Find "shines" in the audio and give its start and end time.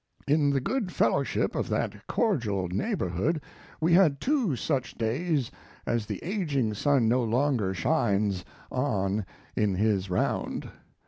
7.75-8.43